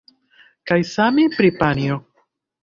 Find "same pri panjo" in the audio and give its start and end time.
0.93-2.01